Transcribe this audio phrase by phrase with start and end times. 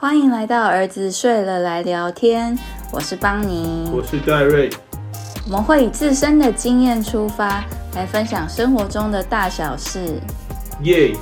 [0.00, 2.56] 欢迎来到儿子睡了来聊天，
[2.92, 4.70] 我是邦尼，我是戴瑞。
[5.46, 7.64] 我们会以自身的经验出发，
[7.96, 10.20] 来分享生活中的大小事。
[10.82, 11.12] 耶！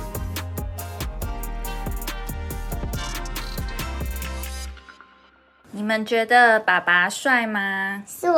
[5.71, 8.03] 你们觉得爸爸帅吗？
[8.05, 8.29] 帅，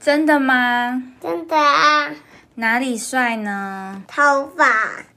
[0.00, 1.00] 真的吗？
[1.22, 2.10] 真的啊！
[2.56, 4.02] 哪里帅呢？
[4.08, 4.66] 头发、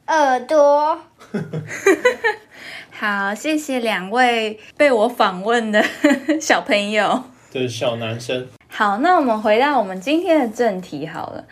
[0.05, 0.99] 耳朵，
[2.99, 5.81] 好，谢谢两位被我访问的
[6.41, 7.23] 小朋友。
[7.49, 8.45] 这是小男生。
[8.67, 11.45] 好，那我们回到我们今天的正题好了。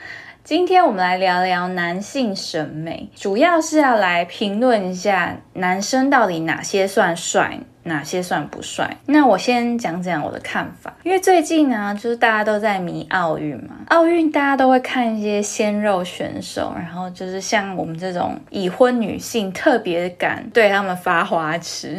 [0.44, 8.96] 今天我们来聊聊男性审美，主要是要来评论一下男生到底哪些算帅，哪些算不帅。
[9.05, 21.98] 那我先讲讲我的看法，因为最近呢，就是大家都在迷奥运嘛，奥运大家都会看一些鲜肉选手，然后就是像我们这种已婚女性，特别敢对他们发花痴，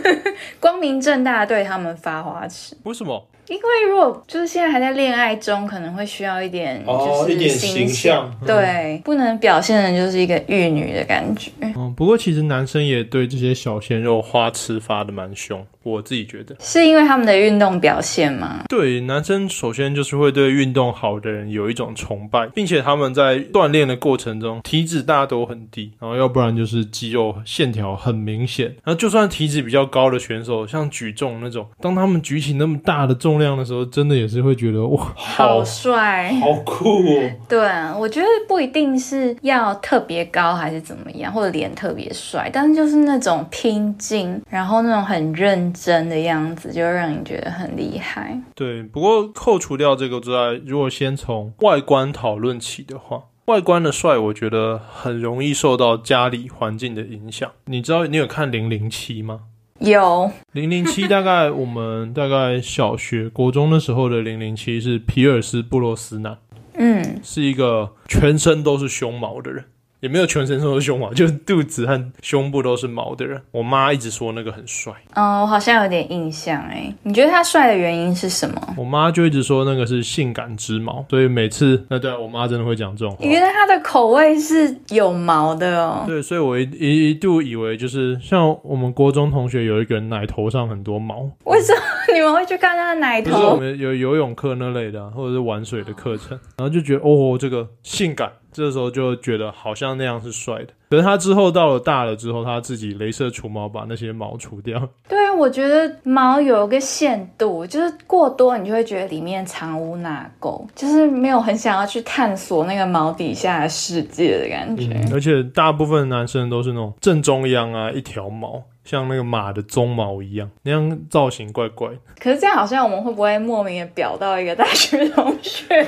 [0.60, 2.76] 光明正大对他们发花痴。
[2.82, 3.26] 为什么？
[3.50, 11.50] 因为如果就是现在还在恋爱中，可能会需要一点就是哦一点形象嗯对，不能表现的就是一个玉女的感觉。
[11.60, 16.54] 嗯，不过其实男生也对这些小鲜肉花痴发的蛮凶，我自己觉得。
[16.60, 18.62] 是因为他们的运动表现吗？
[18.68, 28.66] 对，男生首先就是会对运动好的人有一种崇拜，并且他们在锻炼的过程中体脂大都很低，然后要不然就是肌肉线条很明显。
[28.84, 36.32] 然后就算体脂比较高的选手，像举重那种，当他们举起那么大的重量的时候，真的也是会觉得哇，好帅。
[36.34, 37.30] 好酷哦！
[37.48, 48.38] 对啊，我觉得不一定是要特别高还是怎么样，或者脸特别帅，但是就是那种拼劲，然后那种很认真的样子，就会让你觉得很厉害。
[48.54, 57.50] 对，不过扣除掉这个之外，如果先从外观讨论起的话，外观的帅，我觉得很容易受到家里环境的影响。
[57.64, 59.40] 你知道你有看《零零七》吗？
[59.80, 66.36] 有，零零七大概 我们大概小学、国中的时候的零零七是皮尔斯·布洛斯南，
[66.74, 69.64] 嗯，是一个全身都是胸毛的人。
[70.00, 73.40] 也没有全身都是胸毛， 就是肚子和胸部都是毛的人。
[73.52, 76.92] 我妈一直说那个很帅，哦，我好像有点印象哎。
[77.02, 78.74] 你觉得他帅的原因是什么？
[78.76, 83.24] 我妈就一直说那个是性感之毛，所以每次那对我妈真的会讲这种话。
[83.24, 86.04] 原来他的口味是有毛的哦。
[86.06, 91.80] 对，所以我一一一度以为就是像我们国中同学有一个人奶头上很多毛，为什么
[92.14, 93.56] 你们会去看他的奶就是我头？
[93.56, 100.68] 们有游泳课那类的啊、或者是玩水的课程，然后就觉得哦，这个性感，这时候就觉得好像那样是帅的。
[100.90, 104.88] 可是他之后到了大了之后，他自己镭射除毛把那些毛除掉。
[105.08, 114.92] 对啊，我觉得毛有一个限度，就是过多你就会觉得里面藏污纳垢，就是没有很想要去探索那个毛底下的世界的感觉。
[114.94, 121.98] 嗯，而且大部分男生都是那种正中央啊一条毛，像那个马的鬃毛一样，那样造型怪怪的。
[122.18, 125.86] 可是这样好像我们会不会莫名的表到一个大学同学？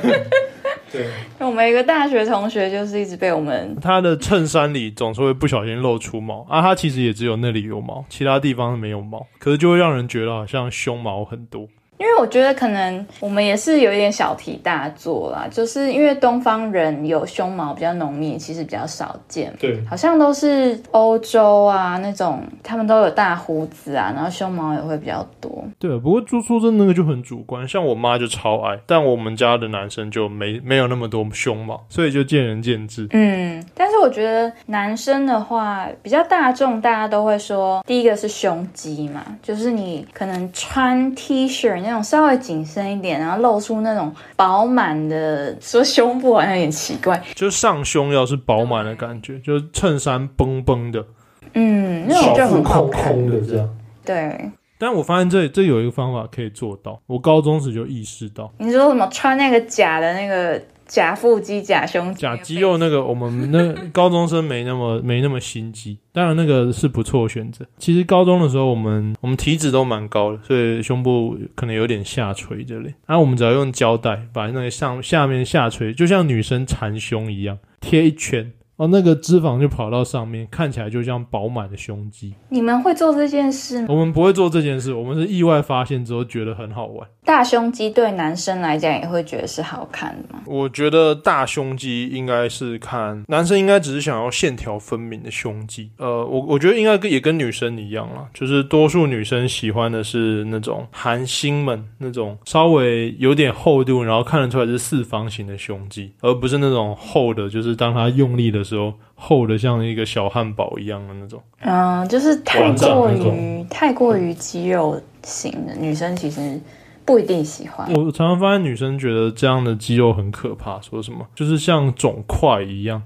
[0.93, 1.07] 对，
[1.39, 11.67] 我们一个大学同学就是一直被我们他的衬衫里总是会不小心露出毛啊，他其实也只有那里有毛，其他地方没有毛，可是就会让人觉得好像胸毛很多。
[12.03, 19.55] 因为我觉得可能我们也是有一点小题大做啦，就是因为东方人有胸毛比较浓密，其实比较少见。
[19.61, 25.65] 对，好像都是欧洲啊那种，他们都有大胡子啊，然后胸毛也会比较多。
[25.79, 33.07] 对，不过说说真的，那个就很主观，像我妈就超爱，但我们家的男生就没没有那么多胸毛，所以就见仁见智。
[33.13, 51.05] 嗯，但是我觉得男生的话比较大众，大家都会说，第一个是胸肌嘛，就是你可能穿 T 恤那种稍微紧身一点，然后露出那种饱满的，说胸部好像有点奇怪，就是上胸要是饱满的感觉，就是衬衫绷绷的，
[51.53, 53.13] 嗯，那种就很好看。
[53.29, 53.69] 的这样。
[54.07, 54.51] 对，
[54.83, 67.65] 但我发现这这有一个方法可以做到，我高中时就意识到，你说什么穿那个假的那个假腹肌、假胸肌、假肌肉那个我们那 高中生没那么没那么心机，当然那个是不错的选择。
[67.79, 78.53] 其实高中的时候我们我们体脂都蛮高的，所以胸部可能有点下垂这类，然后我们只要用胶带把那个上下面下垂，就像女生缠胸一样贴一圈。
[78.83, 82.35] 哦，那个脂肪就跑到上面，看起来就像饱满的胸肌。
[82.49, 83.87] 你们会做这件事吗？
[83.89, 87.09] 我们不会做这件事，我们是意外发现之后觉得很好玩。
[87.25, 90.43] 大胸肌对男生来讲也会觉得是好看的吗？
[90.45, 95.91] 我觉得大胸肌应该是看男生应该只是想要线条分明的胸肌。
[95.99, 111.41] 呃，我我觉得应该跟也跟女生一样啦，就是多数女生喜欢的是那种韩星们那种稍微有点厚度，然后看得出来是四方形的胸肌，而不是那种厚的，就是当他用力的时候厚的像一个小汉堡一样的那种。
[111.61, 116.61] 嗯，就是太过于太过于肌肉型的女生其实
[117.05, 117.87] 不一定喜欢。
[117.93, 123.03] 我常常发现女生觉得这样的肌肉很可怕，说什么就是像肿块一样，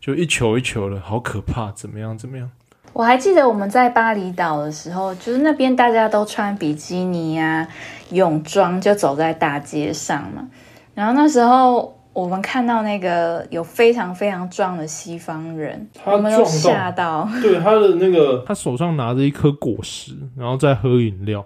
[0.00, 2.50] 就一球一球的，好可怕，怎么样怎么样。
[2.92, 7.68] 我还记得我们在巴厘岛的时候，就是那边大家都穿比基尼啊、
[8.10, 10.48] 泳装，就走在大街上嘛。
[10.94, 17.28] 然后那时候我们看到那个有非常非常壮的西方人，他我们都吓到。
[17.42, 21.44] 对他的那个，他手上拿着一颗果实，然后在喝饮料，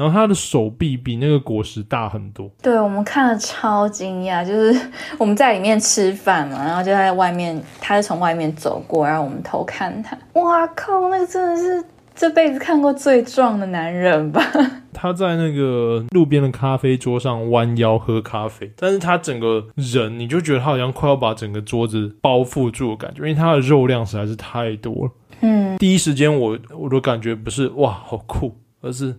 [0.00, 2.50] 然后他的手臂比那个果实大很多。
[2.62, 4.80] 对我们看了超惊讶，就是
[5.18, 10.16] 我们在里面吃饭嘛，然后就在外面，他就从外面走过，然后我们偷看他。
[10.40, 14.42] 哇靠，那个真的是这辈子看过最壮的男人吧？
[14.94, 25.10] 他在那个路边的咖啡桌上弯腰喝咖啡，但是他整个人你就觉得他好像快要把整个桌子包覆住的感觉，因为他的肉量实在是太多了。
[25.42, 29.14] 嗯，第一时间我我的感觉不是哇好酷，而是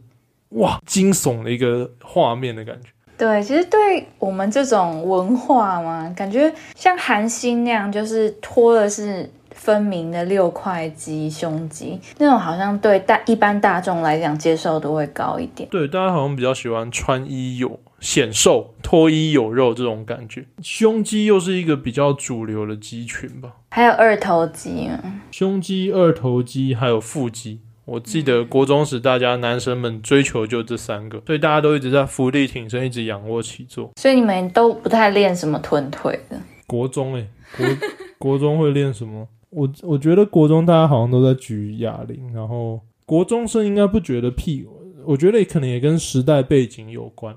[0.52, 2.90] 哇惊悚的一个画面的感觉。
[3.18, 15.70] 对，其实对我们这种文化嘛，感觉像韩星那样，就是脱的是分明的六块肌、胸肌那种，好像对大一般大众来讲接受度会高一点。
[15.70, 20.46] 对，大家好像比较喜欢穿衣有显瘦、脱衣有肉这种感觉。
[20.64, 27.62] 胸肌又是一个比较主流的肌群吧，还有二头肌嘛，胸肌、二头肌还有腹肌。
[27.92, 33.92] 我记得国中时，大家男生们追求就这三个，所以大家都一直在伏地挺身，一直仰卧起坐。
[33.98, 36.40] 所以你们都不太练什么臀腿的。
[36.66, 37.28] 国中诶、
[37.58, 37.68] 国
[38.18, 39.28] 国中会练什么？
[39.50, 44.66] 我我觉得国中大家好像都在举哑铃，然后国中生应该不觉得屁，
[45.04, 47.36] 我觉得可能也跟时代背景有关。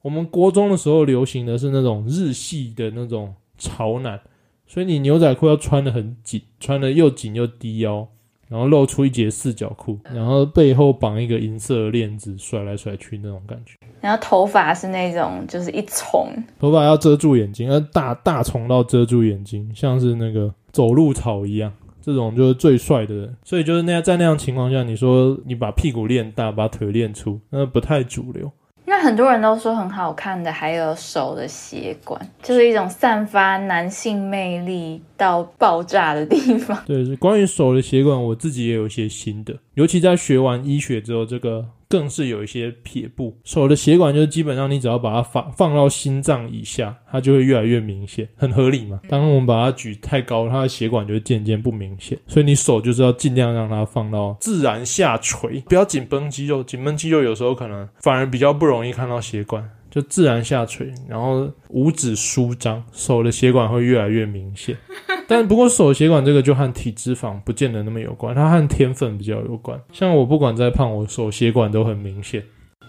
[0.00, 4.18] 我们国中的时候流行的是那种日系的那种潮男，
[4.66, 8.08] 所以你牛仔裤要穿的很紧，穿的又紧又低腰，
[8.50, 13.76] 然后露出一截四角裤，然后背后绑一个银色的链子，甩来甩去那种感觉。
[14.00, 21.72] 然后头发是那种就是一丛，头发要遮住眼睛，要大大丛到遮住眼睛，像是那个走路草一样。
[22.02, 28.50] 这种就是最帅的人，所以就是那样在那样情况下，你说你把屁股练大，把腿练粗，那不太主流。
[28.86, 36.78] 那很多人都说很好看的，还有手的血管，就是一种散发男性魅力到爆炸的地方。
[36.86, 43.36] 对，是关于手的血管，我自己也有一些心得，尤其在学完医学之后，这个更是有一些撇步。
[43.42, 49.00] 手的血管就是基本上你只要把它放放到心脏以下，它就会越来越明显，很合理嘛。
[49.08, 59.68] 当我们把它举太高，它的血管就会渐渐不明显，所以你手就是要尽量让它放到自然下垂，不要紧绷肌肉，紧绷肌肉有时候可能反而比较不容易看到血管。
[59.90, 64.76] 就自然下垂，然后五指舒张，手的血管会越来越明显。
[65.26, 69.76] 但不过手血管这个就和体脂肪不见得那么有关，它和天分比较有关。
[69.92, 72.40] 像我不管再胖，我手血管都很明显。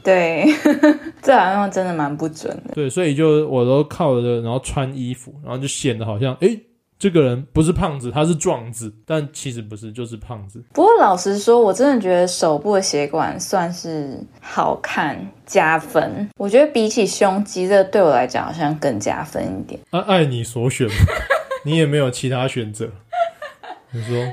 [0.04, 0.46] 对，
[1.24, 2.76] 这好像真的蛮不准的。
[2.76, 6.56] 对，所以就我都靠着，然后穿衣服，然后就显得好像诶，
[7.02, 10.64] 这个人不是胖子，他是壮子，但其实不是，就是胖子。
[10.72, 16.30] 不过老实说，我真的觉得手部的血管算是好看加分。
[16.38, 19.82] 我觉得比起胸肌，这对我来讲好像更加分一点。
[19.90, 20.88] 啊，爱你所选，
[21.66, 22.88] 你也没有其他选择。
[23.90, 24.24] 你说，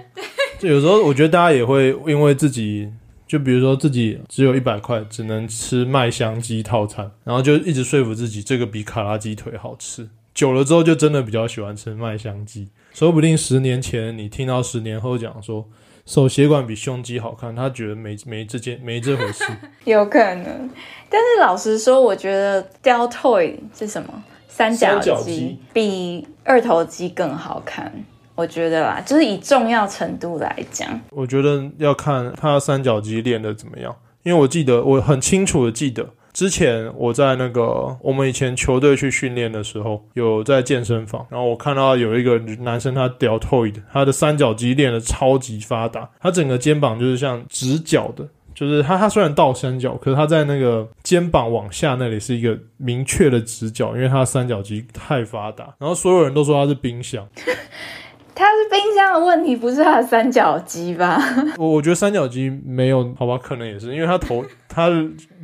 [0.58, 2.92] 就有时候我觉得大家也会因为自己，
[3.26, 10.06] 就比如说自己只有一百块，只能吃麦香鸡套餐，然后就一直说服自己这个比卡拉鸡腿好吃。
[10.38, 12.68] 久了之后，就真的比较喜欢吃麦香鸡。
[12.94, 15.66] 说不定十年前你听到十年后讲说
[16.06, 19.42] 手血管比胸肌好看，他觉得没没这件没这回事。
[19.84, 20.70] 有可能，
[21.10, 24.22] 但是老实说，我觉得 deltoid 是什么？
[24.46, 27.92] 三角肌比二头肌更好看，
[28.36, 31.00] 我觉得啦，就是以重要程度来讲。
[31.10, 33.92] 我觉得要看他三角肌练的怎么样，
[34.22, 48.24] 因为我记得我很清楚的记得，之前我在那个我们以前球队去训练的时候，有在健身房，然后我看到有一个男生他 deltoid，他的三角肌练的超级发达，他整个肩膀就是像直角的。
[48.54, 55.74] 就是他，他虽然倒三角，可是他在那个肩膀往下那里是一个明确的直角，因为他的三角肌太发达。
[55.80, 57.28] 然后所有人都说他是冰箱，
[58.38, 61.20] 他是冰箱的问题不是他的三角肌吧？
[61.58, 64.94] 我我觉得三角肌没有，好吧，可能也是因为他头 他的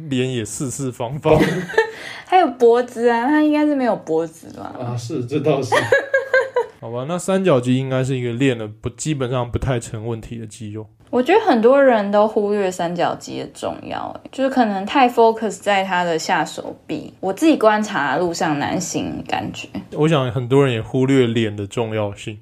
[0.08, 1.36] 脸也四四方方
[2.24, 4.72] 还有脖子啊，他应该是没有脖子吧？
[4.78, 5.74] 啊，是这倒是。
[6.80, 10.86] 好吧，那三角肌应该是一个练的不基本上不太成问题的肌肉。
[11.10, 17.14] 我觉得很多人都忽略三角肌的重要，欸就是可能太 focus 在他的下手臂。
[17.20, 22.38] 我自己观察路上男性感觉，我想很多人也忽略脸的重要性。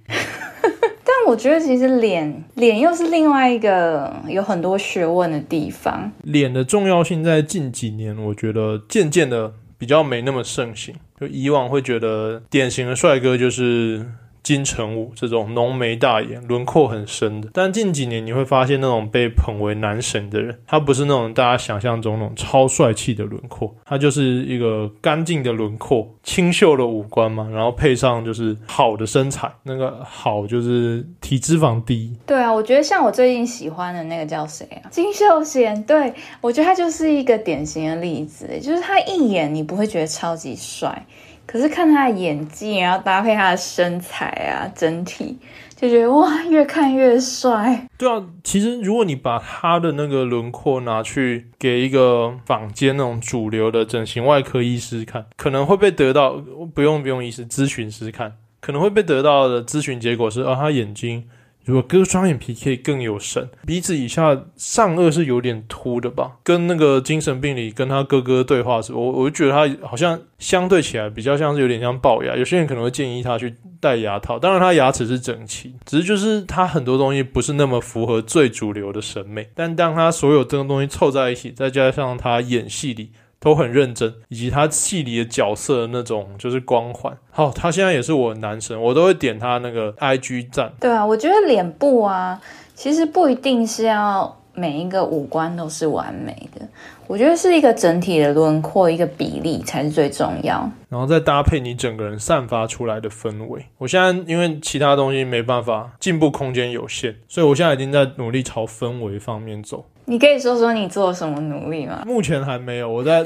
[1.33, 6.13] 我觉得其实脸脸又是另外一个有很多学问的地方。
[6.25, 10.95] 脸的重要性在近几年，我觉得渐渐的比较没那么盛行。
[11.19, 14.05] 就以往会觉得典型的帅哥就是
[14.43, 34.91] 金城武这种浓眉大眼、轮廓很深的，但近几年你会发现那种被捧为男神的人，他不是那种大家想象中那种超帅气的轮廓，他就是一个干净的轮廓、清秀的五官嘛，然后配上就是好的身材，那个好就是体脂肪低，对啊，我觉得像我最近喜欢的那个叫谁啊？
[34.91, 41.07] 金秀贤，对我觉得他就是一个典型的例子，就是他一眼你不会觉得超级帅，
[41.53, 45.37] 可是看他的演技，然后搭配他的身材啊，整体
[45.77, 47.87] 就觉得哇，越看越帅。
[47.99, 56.43] 对啊，其实如果你把他的那个轮廓拿去给一个坊间那种主流的整形外科医师看，可能会被得到
[56.75, 61.23] 不用不用医师咨询师看，可能会被得到的咨询结果是，啊，他眼睛
[61.65, 66.33] 如果割双眼皮可以更有神，鼻子以下上颚是有点凸的吧？
[66.43, 79.49] 跟那个精神病里跟他哥哥对话时，我我就觉得他好像相对起来比较像是有点像龅牙，有些人可能会建议他去戴牙套，当然他牙齿是整齐，只是就是他很多东西不是那么符合最主流的审美。
[79.55, 83.11] 但当他所有这个东西凑在一起，再加上他演戏里
[83.43, 87.13] 都很认真，以及他戏里的角色的那种就是光环。
[87.33, 90.73] 好，他现在也是我的男神，我都会点他那个 IG 赞。
[90.79, 92.41] 对啊，我觉得脸部啊，
[92.77, 96.61] 其实不一定是要每一个五官都是完美的，
[97.07, 100.71] 我觉得是一个整体的轮廓，一个比例才是最重要。
[100.89, 103.65] 然后再搭配你整个人散发出来的氛围。
[103.79, 109.87] 我现在因为其他东西没办法，进步空间有限，所以我现在已经在努力朝氛围方面走。
[110.05, 112.03] 你可以说说你做了什么努力吗？
[112.05, 113.23] 目前还没有，我在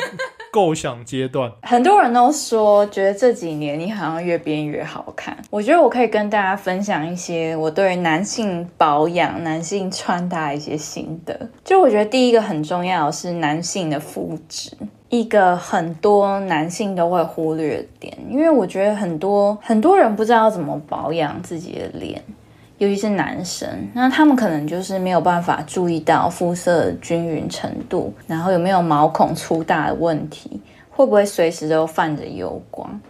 [0.57, 1.53] 构想阶段。
[1.61, 5.37] 很多人都说，觉得这几年你好像越变越好看。
[5.51, 11.39] 我觉得我可以跟大家分享一些我对男性保养、男性穿搭一些心得。
[11.63, 14.71] 就我觉得第一个很重要的是男性的肤质。
[15.11, 22.21] 一个很多男性都会忽略的点，因为我觉得很多很多人不知道怎么保养自己的脸，
[22.79, 33.01] 尤其是男生，那他们可能就是没有办法注意到肤色均匀程度，然后有没有毛孔粗大的问题，会不会随时都泛着油光。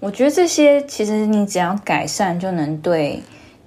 [0.00, 3.22] 我觉得这些其实你只要改善，就能对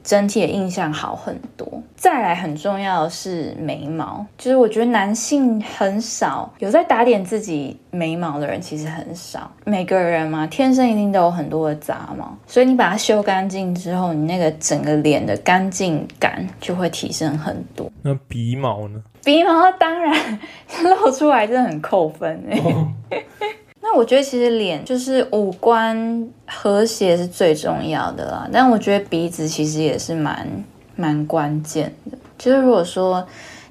[0.06, 1.68] 整体的印象好很多。
[1.98, 9.52] 再来很重要的是眉毛，就是我觉得男性很少有在打点自己眉毛的人，其实很少。
[9.66, 17.92] 每个人嘛，天生一定都有很多的杂毛，所以你把它修干净之后，你那个整个脸的干净感就会提升很多。
[18.04, 19.02] 那鼻毛呢？
[19.24, 20.40] 鼻毛当然
[20.84, 22.62] 露出来真的很扣分哎、
[23.88, 30.64] 那我觉得其实脸就是五官和谐是最重要的啦，但我觉得鼻子其实也是蛮
[30.96, 32.18] 蛮关键的。
[32.36, 33.26] 就是如果说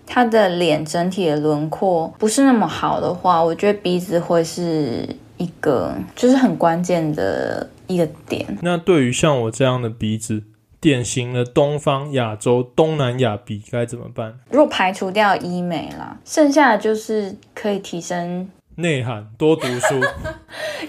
[0.06, 5.04] 他的脸整体的轮廓不是那么好的话，我觉得鼻子会是
[5.36, 8.46] 一个就是很关键的一个点。
[8.62, 10.44] 那对于像我这样的鼻子，
[10.80, 14.38] 典型的东方亚洲东南亚鼻该怎么办？
[14.50, 20.00] 如果排除掉医美啦，剩下的就是可以提升内涵，多读书。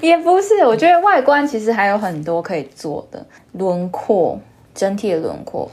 [0.01, 4.39] 也不是，我觉得外观其实还有很多可以做的，轮廓
[4.73, 5.69] 整体的轮廓。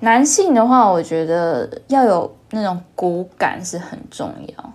[0.00, 4.72] 男性的话，我觉得要有那种骨感是很重要。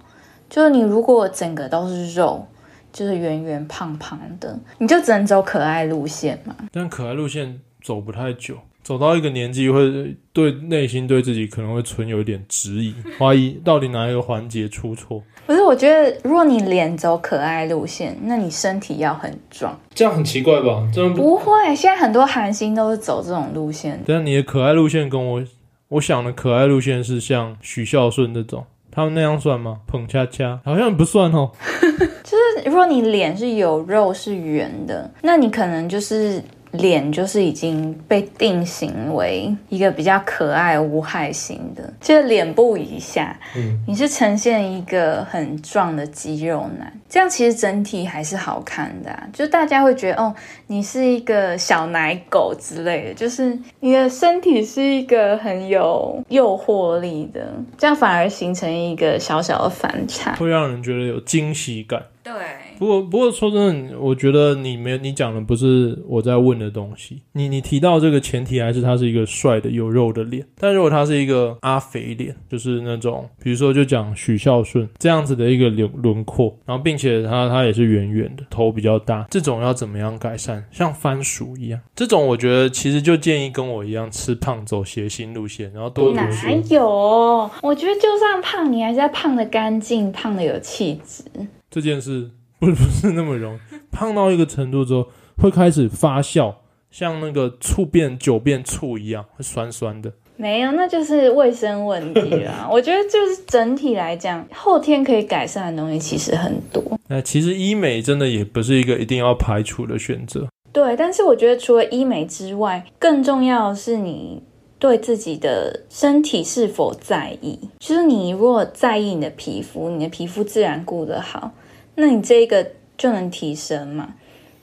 [0.50, 2.46] 就是你如果整个都是肉，
[2.92, 6.56] 就是圆圆胖胖的，你就只能走可爱路线嘛。
[6.72, 8.58] 但可爱路线走不太久，
[8.90, 15.22] 走到一个年纪会对内心对自己可能会存有一点质疑，怀疑 到底哪一个环节出错。
[15.46, 19.80] 可是我觉得，如果你脸走可爱路线，那你身体要很壮。
[19.94, 20.90] 这样很奇怪吧？
[20.92, 21.22] 这样不？
[21.22, 24.02] 不会，现在很多韩星都是走这种路线。
[24.08, 25.44] 但你的可爱路线跟我
[25.90, 29.82] 我想的可爱路线是像许孝顺这种，他们那样算吗？
[29.86, 31.52] 捧恰恰好像不算哦。
[32.24, 36.42] 就是如果你脸是有肉是圆的，那你可能就是
[36.72, 50.36] 脸就是已经被定型为一个比较可爱无害型的，就是脸部以下，嗯，你是呈现一个很壮的肌肉男，这样其实整体还是好看的、啊，就大家会觉得哦，
[50.68, 60.36] 你是一个小奶狗之类的，就是你的身体是一个很有诱惑力的，这样反而形成一个小小的反差。
[60.36, 62.02] 会让人觉得有惊喜感。
[62.22, 62.34] 对，
[62.78, 67.22] 不过，不过说真的，我觉得你没你讲的不是我在问的东西。
[67.34, 80.64] 你你提到这个前提还是他是一个帅的有肉的脸，但如果他是一个阿肥脸，就是那种比如说就讲许孝顺这样子的一个轮轮廓，然后并且他他也是圆圆的，头比较大，这种要怎么样改善？
[80.72, 86.30] 像番薯一样，这种我觉得其实就建议跟我一样吃胖走谐星路线，然后多读哪。
[86.70, 87.50] 有？
[87.62, 91.24] 我觉得就算胖，你还是要胖的干净，胖的有气质。
[91.70, 93.60] 这件事不 不是那么容易，
[93.92, 95.08] 胖到一个程度之后
[95.38, 96.56] 会开始发酵，
[96.92, 100.12] 像那个醋变酒变醋一样，会酸酸的。
[100.36, 102.68] 没有，那就是卫生问题啦。
[102.72, 106.82] 我觉得就是整体来讲，后天可以改善的东西其实很多。
[107.10, 110.48] 那其实医美真的也不是一个一定要排除的选择。
[110.72, 114.42] 对，但是我觉得除了医美之外，更重要的是你
[114.80, 117.60] 对自己的身体是否在意。
[117.78, 121.52] 就是你如果在意你的皮肤，你的皮肤自然顾得好，
[121.94, 122.66] 那你这个
[122.98, 124.16] 就能提升嘛。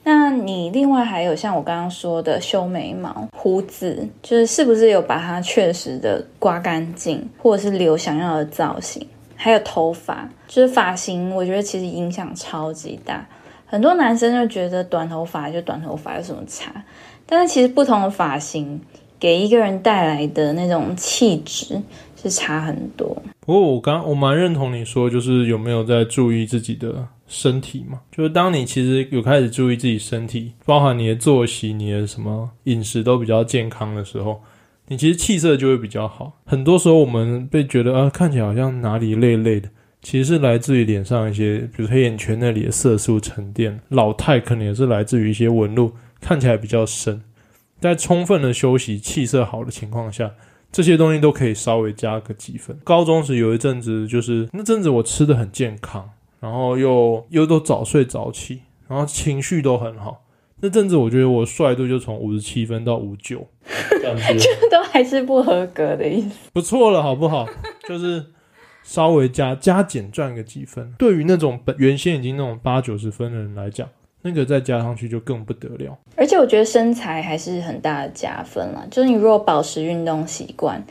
[0.03, 9.05] 那你另外还有像我刚刚说的修眉毛、胡子，就是是不是有把它确实的刮干净，或者是留想要的造型？
[9.35, 13.27] 还有头发，就是发型，我觉得其实影响超级大。
[13.65, 16.71] 很多男生就觉得短头发就短头发有什么差，
[17.25, 18.81] 但是其实不同的发型
[19.19, 21.81] 给一个人带来的那种气质
[22.21, 23.15] 是差很多。
[23.39, 28.01] 不过我刚我蛮认同你说，就是有没有在注意自己的身体嘛？
[28.11, 34.41] 就是当你其实有开始注意自己身体，包含你的作息、你的什么饮食都比较健康的时候，
[34.87, 36.33] 你其实气色就会比较好。
[36.45, 39.69] 很多时候我们被觉得啊看起来好像哪里累累的，
[40.01, 47.21] 其实是来自于脸上一些，比如黑眼圈那里的色素沉淀，老态可能也是来自于一些纹路看起来比较深。
[47.79, 50.31] 在充分的休息、气色好的情况下，
[50.71, 52.77] 这些东西都可以稍微加个几分。
[52.83, 60.23] 高中时有一阵子，就是那阵子我吃的很健康，然后又又都早睡早起，然后情绪都很好。
[60.59, 63.47] 那阵子我觉得我帅度就从五十七分到五九，
[64.01, 66.49] 感觉都还是不合格的意思。
[66.51, 67.47] 不错了，好不好？
[67.87, 68.25] 就是
[68.81, 70.93] 稍微加加减赚个几分。
[70.97, 73.87] 对于那种本原先已经那种八九十分的人来讲，
[74.27, 75.97] 那个再加上去就更不得了。
[76.17, 78.85] 而且我觉得身材还是很大的加分啦。
[78.91, 80.83] 就是你如果保持运动习惯，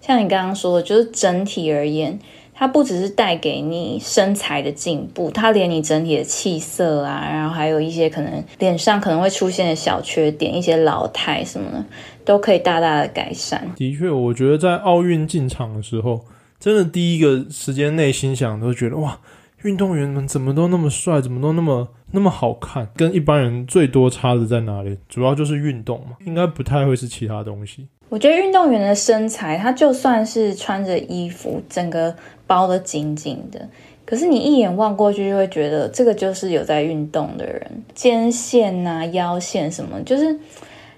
[0.00, 2.18] 像你刚刚说的，就是整体而言，
[2.52, 11.84] 它不只是带给你身材的进步，它连你整体的气色啊，然后还有一些可能脸上可能会出现的小缺点、一些老态什么的，
[12.24, 13.70] 都可以大大的改善。
[13.76, 16.20] 的确，我觉得在奥运进场的时候，
[16.58, 19.18] 真的第一个时间内心想都觉得哇，
[19.64, 24.98] 运动员们怎么都那么帅，怎么都那么那么好看，跟一般人最多差的在哪里？
[25.08, 27.86] 主要就是运动嘛，应该不太会是其他东西。
[28.08, 32.14] 我觉得运动员的身材，他就算是穿着衣服，整个
[32.46, 33.66] 包得紧紧的，
[34.04, 40.38] 可是你一眼望过去，就会觉得这个就是有在运动的人，肩线啊、腰线什么，就是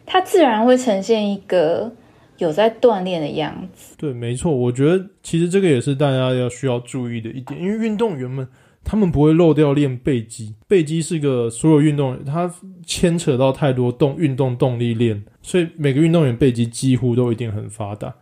[0.05, 1.93] 他自然会呈现一个
[2.39, 3.95] 有在锻炼的样子。
[3.97, 8.47] 对，没错，我觉得其实这个也是大家要需要注意的一点，因为运动员们
[8.83, 12.53] 他们不会漏掉练背肌，背肌是个所有运动员他
[12.85, 18.15] 牵扯到太多动运动动力链，所以每个运动员背肌几乎都一定很发达。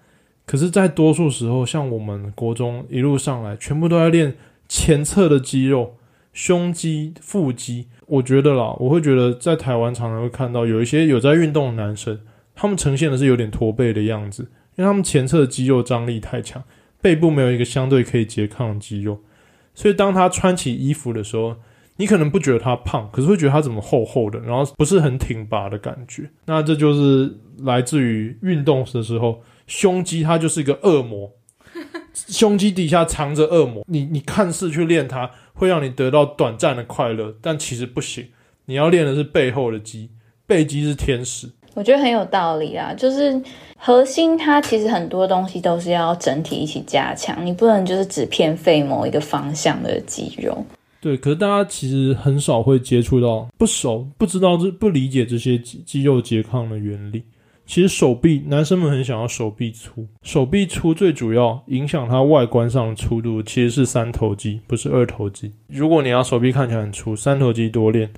[0.45, 4.35] 可是，在多数时候，像我们国中一路上来，全部都在练
[4.69, 5.95] 前侧的肌肉，
[6.33, 7.87] 胸肌、腹肌。
[8.07, 12.19] 我觉得啦，我会觉得在台湾常常会看到有一些有在运动的男生，
[12.55, 14.43] 他们呈现的是有点驼背的样子，
[14.77, 16.63] 因为他们前侧的肌肉张力太强，
[17.01, 19.21] 背部没有一个相对可以拮抗的肌肉，
[19.75, 21.57] 所以当他穿起衣服的时候，
[21.97, 26.31] 你可能不觉得他胖，可是会觉得他怎么厚厚的，然后不是很挺拔的感觉。
[26.47, 31.31] 那这就是来自于运动的时候，胸肌它就是一个恶魔，
[32.15, 33.85] 胸肌底下藏着恶魔。
[33.87, 38.29] 你你看似去练它，会让你得到短暂的快乐，但其实不行。
[38.67, 40.11] 你要练的是背后的肌，
[40.47, 41.51] 背肌是天使。
[41.75, 43.41] 我觉得很有道理啊，就是
[43.77, 50.65] 核心它其实很多东西都是要整体一起加强，你不能就是只偏废某一个方向的肌肉。
[51.01, 57.23] 对，可是大家其实很少会接触到，不熟，不知道这不理解这些肌肌肉拮抗的原理。
[57.65, 65.51] 其实手臂，男生们很想要手臂粗，手臂粗最主要影响它外观上的粗度，其实是三头肌，不是二头肌。
[65.69, 68.11] 如果你要手臂看起来很粗，三头肌多练，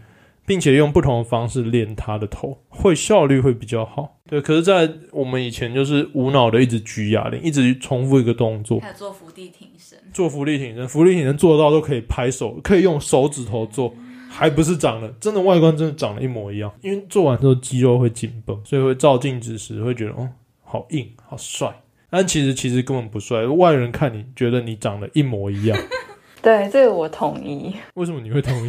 [0.46, 4.18] 并且用不同的方式练他的头，会效率会比较好。
[4.28, 13.94] 对，可是，在我们以前就是无脑的一直举哑铃，一直重复一个动作，还有做伏地挺身，做伏地挺身，伏地挺身做到都可以拍手，可以用手指头做，
[14.28, 16.72] 还不是长得真的外观真的长得一模一样。
[16.80, 20.28] 因为做完之后肌肉会紧绷，所以会照镜子时会觉得哦，
[20.62, 21.82] 好硬，好帅。
[22.10, 25.78] 但其实其实根本不帅，外人看你觉得你长得一模一样。
[26.40, 27.74] 对，这个我同意。
[27.94, 28.68] 为什么你会同意？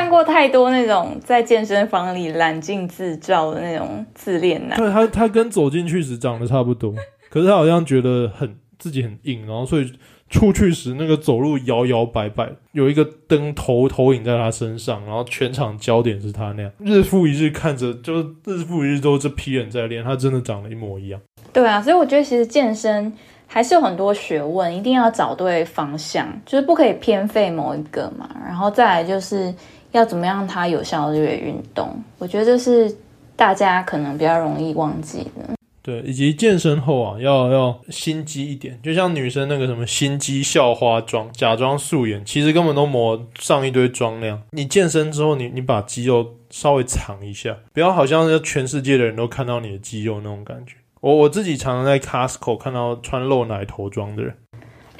[0.00, 6.94] 看过太多那种在健身房里揽镜自照的那种自恋男，对他，他跟走进去时长得差不多，
[7.28, 9.92] 可是他好像觉得很自己很硬，然后所以
[10.30, 21.20] 出去时那个走路摇摇摆摆，有一个灯投投影在他身上，然后全场焦点是他那样，日复一日看着，就日复一日都这批人在练，他真的长得一模一样。
[21.52, 23.12] 对啊，所以我觉得其实健身
[23.46, 28.30] 还是有很多学问，一定要找对方向，就是不可以偏废某一个嘛。
[28.46, 29.54] 然后再来就是
[29.92, 32.94] 要怎么样它有效率的运动，我觉得这是
[33.36, 35.54] 大家可能比较容易忘记的。
[35.82, 44.42] 对，以及健身后啊，要要心机一点，就像女生那个什么心机校花妆，假装素颜，其实根本都抹上一堆妆那样。
[44.50, 50.74] 你健身之后，你你把肌肉稍微藏一下，不要好像是全世界的人都看到你的肌肉那种感觉。
[51.00, 54.34] 我我自己常常在 Costco 看到穿露奶头装的人，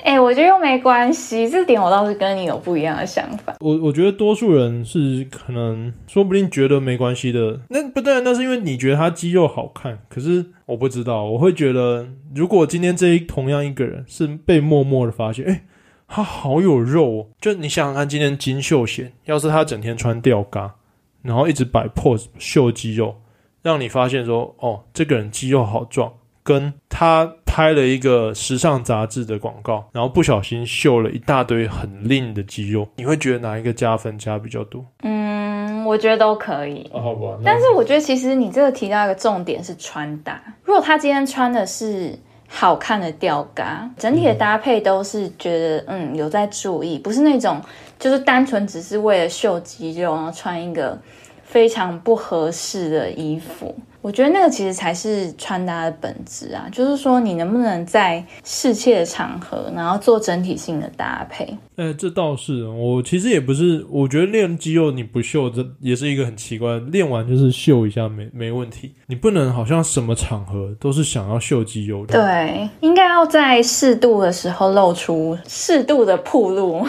[0.02, 3.54] 哎、我觉得又没关系，这点我倒是跟你有不一样的想法。
[3.60, 15.64] 我我觉得多数人是可能说不定觉得没关系的，那不对，那是因为你觉得他肌肉好看，可是我不知道，我会觉得如果今天这一同样一个人是被默默的发现，哎、
[16.08, 20.74] 他好有肉哦，就你想想看，今天金秀贤要是他整天穿吊嘎，
[21.22, 23.16] 然后一直摆 pose 秀肌肉，
[23.62, 34.84] 让你发现说，哦，这个人肌肉好壮，跟他拍了一个时尚杂志的广告，然后不小心秀了一大堆很硬的肌肉，你会觉得哪一个加分加比较多？
[35.02, 36.82] 嗯，我觉得都可以。
[36.94, 40.40] 啊，好吧，但是我觉得其实你这个提到一个重点是穿搭。
[40.64, 47.60] 如果他今天穿的是好看的吊嘎，整体的搭配都是觉得嗯有在注意，不是那种
[47.98, 50.98] 就是单纯只是为了秀肌肉，然后穿一个
[51.42, 53.76] 非常不合适的衣服。
[54.02, 61.46] 我觉得那个其实才是穿搭的本质啊，就是说你能不能在适切的场合，然后做整体性的搭配。
[61.76, 66.78] 哎、这倒是，我其实也不是，我觉得练肌肉你不秀，这也是一个很奇怪。
[66.90, 72.12] 练完就是秀一下没没问题，你不能好像什么场合都是想要秀肌肉的。
[72.12, 76.86] 对，应该要在适度的时候露出适度的暴露。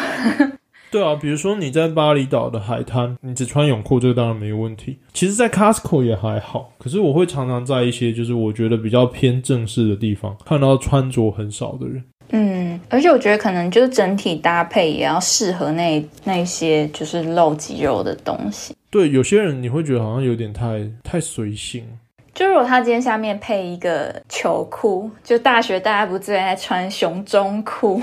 [0.91, 4.99] 对啊，比如说你在巴厘岛的海滩，你只穿泳裤，这个当然没问题。
[5.13, 12.03] 其实，在 Costco 也还好，可是我会常常在一些就是我觉得比较偏正式的地方看到穿着很少的人。
[12.33, 18.75] 嗯，而且我觉得可能就是整体搭配也要适合那那些就是露肌肉的东西。
[18.89, 21.85] 对，有些人你会觉得好像有点太太随性。
[22.33, 28.01] 就如果他今天下面配一个球裤，就大学大家不最爱穿熊中裤，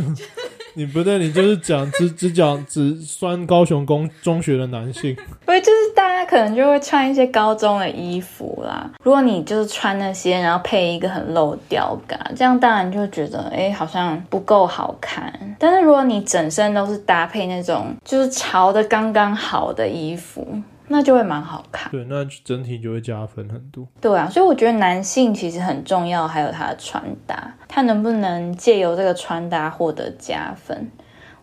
[0.78, 5.12] 你不对，你就是讲只只讲只酸高雄公中学的男性。
[5.44, 8.88] 不是就是大家可能就会穿一些高中的衣服啦。
[9.02, 15.32] 如果你就是穿那些，然后配一个很露吊感，这样当然就觉得哎好像不够好看。
[15.58, 20.46] 但是如果你整身都是搭配那种就是潮的刚刚好的衣服，
[20.88, 21.90] 那就会蛮好看。
[21.92, 23.86] 对，那整体就会加分很多。
[24.00, 30.90] 对啊，所以我觉得男性其实很重要，还有他的穿搭，他能不能借由这个穿搭获得加分？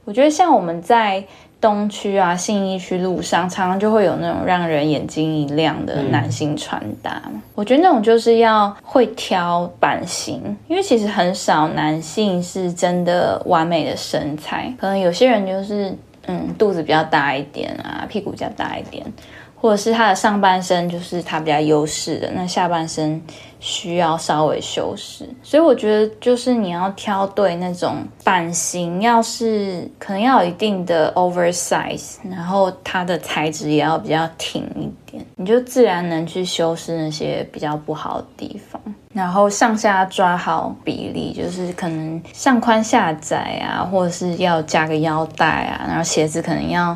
[0.03, 1.23] 我觉得像我们在
[1.60, 7.19] 东区啊、信义区路上，常常就会有那种让人眼睛一亮的男性穿搭。
[7.55, 19.05] 我觉得那种就是要会挑版型，因为其实很少男性是真的完美的身材，可能有些人就是嗯肚子比较大一点啊，屁股比较大一点。
[19.57, 23.19] 或者是他的上半身就是他比较优势的，那下半身
[23.59, 25.27] 需要稍微修饰。
[25.41, 38.79] 所以我觉得就是你要挑对那种版型，要是可能要有一定的 oversize，然后它的材质也要比较挺一点，你就自然能去修饰那些比较不好的地方。
[39.15, 46.95] 然后上下抓好比例，就是可能上宽下窄啊，或者是要加个腰带啊，然后鞋子可能要。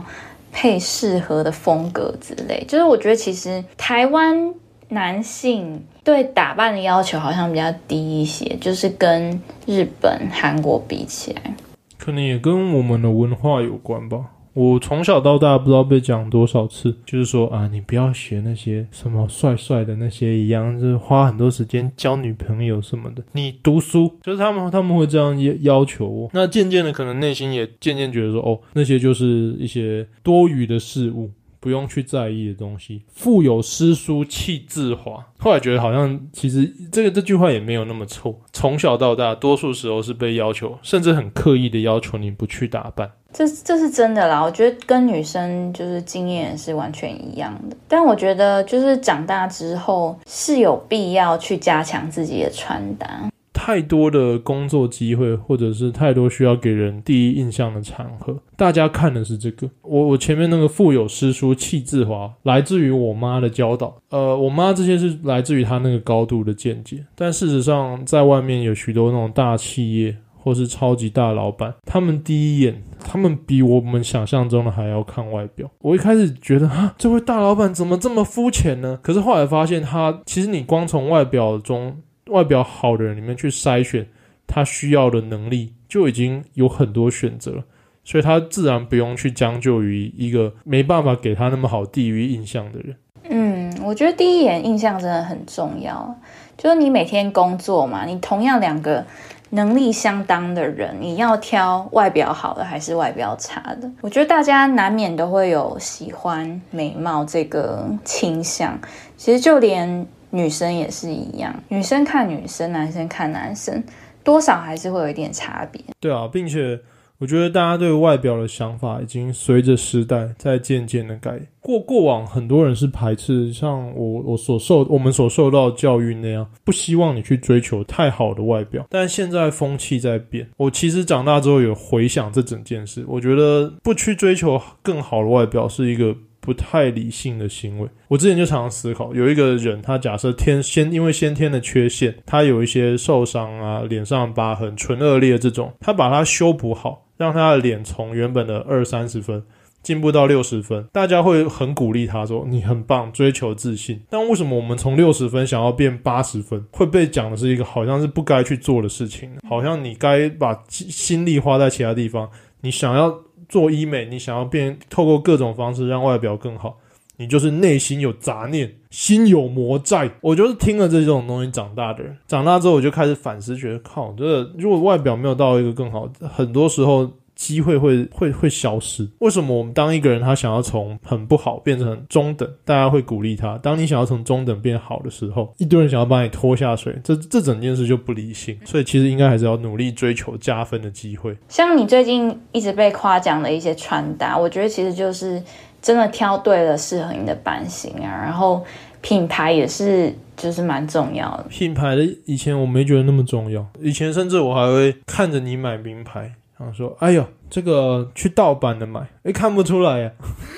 [0.52, 4.52] 配适合的风格之类，就是我觉得其实台湾
[4.88, 11.54] 男性对打扮的要求好像比较低一些，就是跟日本、韩国比起来。
[12.00, 14.18] 可能也跟我们的文化有关吧。
[14.60, 23.24] 我从小到大不知道被讲多少次，就是说啊，你不要学那些什么帅帅的那些一样，就是花很多时间交女朋友什么的。
[23.32, 26.30] 你读书，就是他们他们会这样要要求我。
[26.34, 31.32] 那渐渐的，可能内心也渐渐觉得说，哦，那些就是一些多余的事物。
[31.62, 35.22] 不用去在意的东西，腹有诗书气自华。
[35.38, 38.40] 后来觉得好像其实这个这句话也没有那么错。
[38.54, 43.12] 从小到大，多数时候是被要求，甚至很刻意的要求你不去打扮。
[43.32, 47.78] 这这是真的啦，我觉得跟女生就是经验是完全一样的。
[47.88, 53.08] 但我觉得就是长大之后是有必要去加强自己的穿搭。
[53.52, 59.70] 太多的工作机会，或者是太多需要给人第一印象的场合，大家看的是这个。
[59.82, 63.98] 我我前面那个腹有诗书气自华，来自于我妈的教导。
[64.10, 67.06] 呃，我妈这些是来自于她那个高度的见解。
[67.16, 75.70] 但事实上，在外面有许多那种大企业或是超级大老板，他们第一眼，他们比我们想象中的还要看外表。
[75.80, 79.00] 我一开始觉得，哈，这位大老板怎么这么肤浅呢？
[79.04, 81.98] 可是后来发现，他其实你光从外表中。
[82.30, 84.08] 外表好的人里面去筛选
[84.46, 87.64] 他需要的能力，就已经有很多选择，
[88.04, 92.96] 所以他自然不用去将就于一个没办法给他那么好第一印象的人。
[93.32, 96.16] 嗯，我觉得第一眼印象真的很重要。
[96.56, 99.04] 就是你每天工作嘛，你同样两个
[99.52, 103.92] 能力相当的人，你要挑外表好的还是外表差的？
[104.02, 108.80] 我觉得大家难免都会有喜欢美貌这个倾向。
[109.18, 113.84] 其实就连女生也是一样，女生看女生，男生看男生，
[114.24, 115.82] 多少还是会有一点差别。
[116.00, 116.80] 对啊，并且
[117.20, 121.40] 我觉得大家对外表的想法已经随着时代在渐渐的改。
[121.60, 128.88] 过过往很多人是排斥，像我我所受我们所受到教育那样，不希望你去追求太好的外表。
[128.90, 136.16] 但现在风气在变，我其实长大之后有回想这整件事，我觉得不去追求更好的外表是一个。
[136.50, 149.44] 不太理性的行为，我之前就常常思考，有一个人，他假设天先因为先天的缺陷，他有一些受伤啊，脸上疤痕、唇腭裂这种，他把它修补好，让他的脸从原本的二三十分
[149.84, 154.02] 进步到六十分，大家会很鼓励他说你很棒，追求自信。
[154.10, 162.28] 但为什么我们从六十分想要变八十分，会被讲的是一个好像是不该去做的事情，好像你该把心力花在其他地方，
[162.62, 163.20] 你想要。
[163.50, 166.78] 做医美，你想要变，透过各种方式让外表更好，
[167.18, 170.10] 你就是内心有杂念，心有魔债。
[170.22, 177.12] 我就是听了这种东西长大的人，长大之后我就开始反思，觉得靠，这如果外表没有到一个更好，很多时候。
[177.40, 179.08] 机会会会会消失？
[179.20, 188.60] 为什么我们当一个人他想要从很不好变成中等，大家会鼓励他；当你想要从中等变好的时候，一堆人想要把你拖下水，这这整件事就不理性。
[188.66, 191.34] 所以其实应该还是要努力追求加分的机会。
[191.48, 195.42] 像你最近一直被夸奖的一些穿搭，我觉得其实就是
[195.82, 198.12] 真的挑对了适合你的版型啊。
[198.22, 198.62] 然后
[199.00, 201.46] 品牌也是就是蛮重要的。
[201.50, 206.34] 品牌的以前我没觉得那么重要，以前甚至我还会看着你买名牌。
[206.60, 210.12] 然后说：“哎呦，这个去盗版的买，哎，看不出来呀。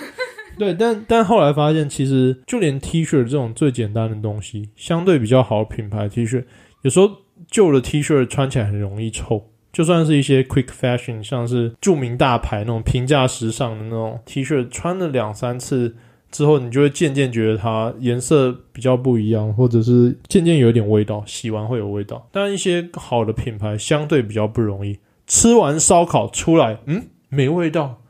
[0.58, 6.44] 对，但但后来发现，其实就连 T 恤这种最简单的东西，相对比较好的品牌 T 恤，
[6.82, 7.10] 有时候
[7.50, 9.48] 旧的 T 恤穿起来很容易臭。
[9.72, 15.96] 就算是一些 Quick Fashion，像是著名大牌那种平价时尚的那种 T 恤，穿了两三次
[16.32, 22.28] 之后，你就会渐渐觉得它颜色比较不一样，或者是渐渐有点味道，洗完会有味道。
[22.32, 24.98] 但一些好的品牌相对比较不容易。”
[25.32, 28.02] 吃完烧烤出来，嗯，没味道，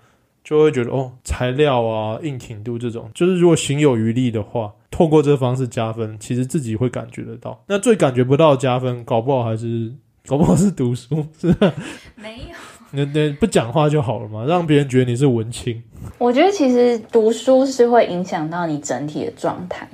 [0.43, 7.63] 就会觉得哦，材料啊、硬挺度这种，就是如果行有余力的话，透过这方式加分，其实自己会感觉得到。
[7.67, 9.93] 那最感觉不到加分，搞不好还是
[10.25, 11.71] 搞不好是读书，是吧？
[12.15, 12.55] 没有，
[12.89, 15.79] 那那不讲话就好了嘛，让别人觉得你是文青。
[16.17, 19.87] 我觉得其实读书是会影响到你整体的状态，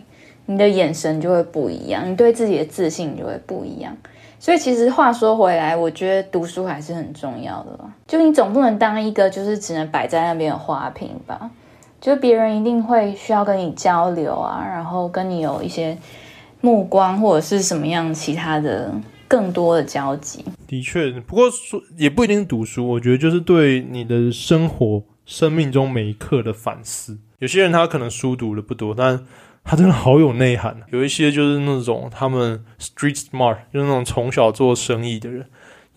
[0.45, 3.93] 你的眼神就会不一样，你对自己的自信就会不一样。
[4.39, 7.79] 所以其实话说回来，我觉得读书还是很重要的。
[8.07, 11.49] 就你总不能当一个就是只能摆在那边的花瓶吧？
[11.99, 15.97] 就别人一定会需要跟你交流啊，然后跟你有一些
[16.61, 18.93] 目光或者是什么样其他的
[19.27, 20.45] 更多的交集。
[20.67, 27.17] 的确，不过说也不一定读书，我觉得就是对你的生活、生命中每一刻的反思。
[27.39, 29.19] 有些人他可能书读的不多，但
[29.67, 35.45] 他真的好有内涵，有一些就是那种他们 street smart，就是那种从小做生意的人，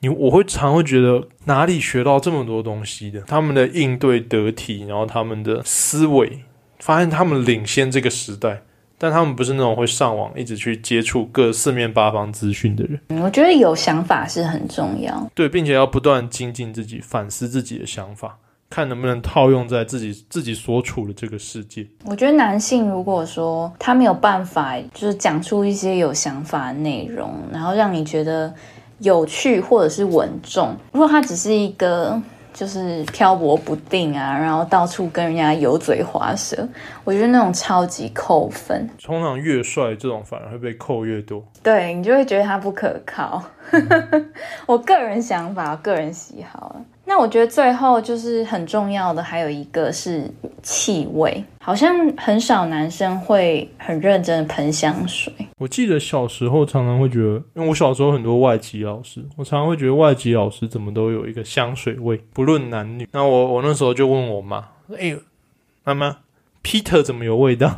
[0.01, 3.21] 你我会常会觉得哪里学到这么多东西的？
[3.21, 6.41] 他们的应对得体，然后他们的思维，
[6.81, 8.63] 发现他们领先这个时代，
[8.99, 13.23] 但他们不是那种会上网一直去接触各四面八方资讯的人。
[13.23, 18.39] 我觉得有想法是很重要，对，并且要不断精进自己，反思自己的想法。
[18.71, 21.87] 看能不能套用在自己自己所处的这个世界。
[22.07, 28.55] 我觉得男性如果说他没有办法，就是讲出一些有想法的内容，然后让你觉得
[29.01, 32.19] 有趣或者是稳重，如果他只是一个。
[32.53, 36.69] 就是漂泊不定啊，然后到处跟人家油嘴滑舌，
[37.05, 38.91] 我觉得那种超级扣分。
[39.01, 41.43] 通常越帅，这种反而会被扣越多。
[41.63, 43.41] 对你就会觉得他不可靠。
[44.67, 46.75] 我个人想法，个人喜好。
[47.11, 50.31] 那我觉得最后就是很重要的，还有一个是
[50.63, 55.33] 气味，好像很少男生会很认真的喷香水。
[55.59, 63.09] 我记得小时候常常会觉得，因为我小时候很多外籍老师，我常常会觉得外籍老师怎么都有一个香水味，不论男女。
[63.11, 65.17] 那我我那时候就问我妈：“哎，
[65.83, 66.19] 妈妈
[66.63, 67.75] ，Peter 怎么有味道？”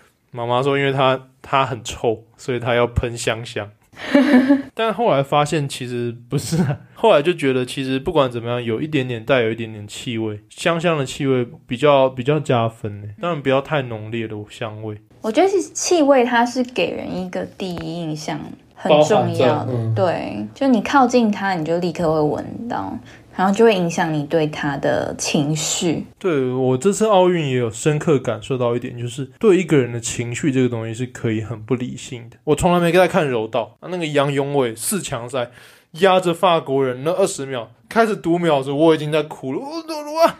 [0.30, 3.68] 妈妈说：“因为他他很臭，所以他要喷香香。”
[4.74, 6.56] 但后来发现其实不是，
[6.94, 13.08] 后来就觉得其实不管怎么样，有一点点带有一点点气味，香香的气味比较比较加分呢。
[13.20, 14.96] 当然不要太浓烈的香味。
[15.22, 18.40] 我觉得是气味，它是给人一个第一印象
[18.74, 19.72] 很重要的。
[19.94, 22.98] 对，就你靠近它，你就立刻会闻到。
[23.36, 26.04] 然后就会影响你对他的情绪。
[26.18, 32.36] 对我这次奥运也有深刻感受到一点，就是对一个人的情绪这个东西是可以很不理性的。
[32.44, 35.50] 我从来没跟他看柔道，那个杨永伟四强赛
[35.92, 39.58] 压着法国人那二十秒开始读秒时，我已经在哭了。
[39.58, 40.38] 我我啊，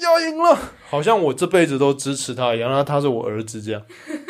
[0.00, 0.58] 要赢了，
[0.90, 2.68] 好像我这辈子都支持他一样。
[2.68, 3.80] 然后他是我儿子这样，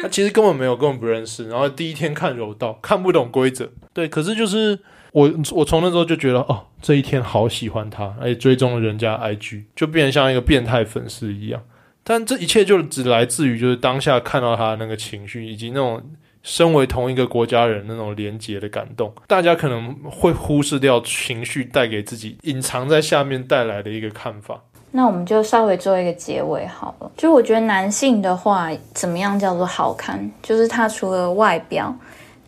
[0.01, 1.49] 他其实根本没有，根本不认识。
[1.49, 3.69] 然后第一天看柔道，看不懂规则。
[3.93, 4.79] 对，可是就是。
[5.13, 11.63] 我我从那时候就觉得哦，这一天好喜欢他，而且追踪了人家 IG，就变得像一个变态粉丝一样。
[12.05, 16.01] 但这一切就只来自于就是当下看到他的那个情绪，以及那种
[16.43, 19.13] 身为同一个国家人那种连结的感动。
[19.27, 24.63] 大家可能会忽视掉情绪带给自己隐藏在下面带来的一个看法。
[24.93, 27.11] 那我们就稍微做一个结尾好了。
[27.17, 30.31] 就我觉得男性的话，怎么样叫做好看？
[30.43, 31.95] 就是他除了外表。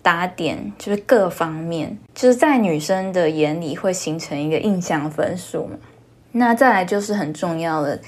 [0.02, 5.76] 打点就是各方面，就是在女生的眼里会形成一个印象分数嘛。
[6.32, 8.00] 那再来就是很重要的，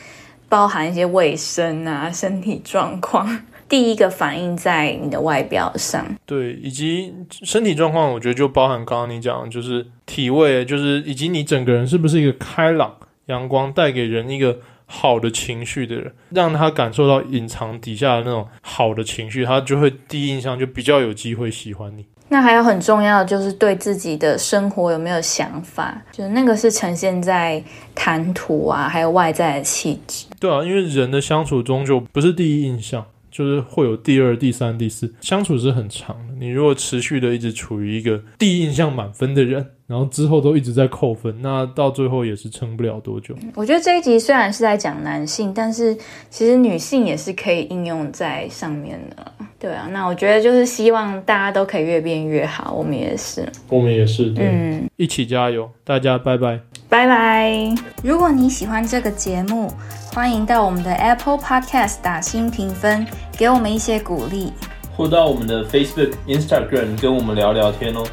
[0.48, 6.06] 包含一些卫生啊、身体状况，第一个反映在你的外表上。
[6.26, 12.94] 对，以及身体状况，我觉得就包含刚刚你讲，就是体味，就是以及你整个人是不是一个开朗、
[13.26, 14.58] 阳光，带给人一个。
[14.92, 22.04] 好的情绪的人，让他感受到隐藏底下的那种好的情绪，他就会第一印象就比较有机会喜欢你。
[22.28, 27.62] 那还有很重要的就是对自己的生活有没有想法，就是那个是呈现在
[27.94, 30.26] 谈吐啊，还有外在的气质。
[30.40, 33.06] 对啊，因为人的相处中就不是第一印象。
[33.30, 36.34] 就是会有第二、第三、第四，相处是很长的。
[36.38, 43.34] 你如果持续的一直处于一个第一印象满分的人，然后之后都一直在扣分，那到最后也是撑不了多久。
[43.54, 45.96] 我觉得这一集虽然是在讲男性，但是
[46.28, 49.32] 其实女性也是可以应用在上面的。
[49.58, 57.52] 对啊，那我觉得就是希望大家都可以越变越好，我们也是，我们也是，嗯，一起加油，大家拜拜，拜拜。
[58.02, 59.70] 如果你喜欢这个节目，
[60.12, 63.06] 欢迎到我们的 Apple Podcast 打新评分，
[63.38, 64.52] 给我们一些鼓励，
[64.96, 68.04] 或到我们的 Facebook、Instagram 跟我们聊聊天哦。